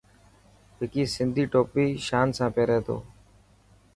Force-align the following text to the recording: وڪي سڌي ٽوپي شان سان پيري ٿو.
وڪي 0.77 1.03
سڌي 1.15 1.43
ٽوپي 1.51 1.85
شان 2.07 2.27
سان 2.37 2.49
پيري 2.55 2.79
ٿو. 2.85 2.97